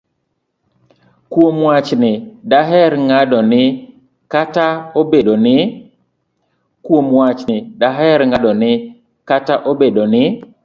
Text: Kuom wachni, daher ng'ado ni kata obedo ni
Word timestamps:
Kuom 1.31 1.55
wachni, 1.69 2.11
daher 2.51 2.91
ng'ado 3.07 3.39
ni 3.43 3.63
kata 9.35 9.55
obedo 9.71 10.03
ni 10.13 10.23